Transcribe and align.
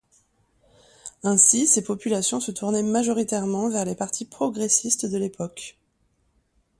Ainsi 1.21 1.67
ces 1.67 1.83
populations 1.83 2.39
se 2.39 2.49
tournaient 2.49 2.81
majoritairement 2.81 3.69
vers 3.69 3.85
les 3.85 3.93
partis 3.93 4.25
progressistes 4.25 5.05
de 5.05 5.15
l'époque. 5.19 5.77